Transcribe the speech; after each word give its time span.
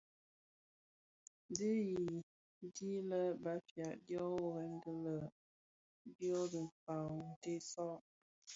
Di 1.55 1.73
i 2.63 2.67
di 2.75 2.91
lè 3.09 3.21
Bafia 3.43 3.89
dyo 4.07 4.23
worè 4.35 4.65
bi 4.81 4.91
löň 5.03 5.25
dhi 6.17 6.29
bëkpag 6.65 7.11
tsentsa. 7.41 7.87